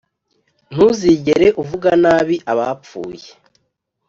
ntuzigere 0.73 1.47
uvuga 1.61 1.89
nabi 2.03 2.35
abapfuye 2.51 3.29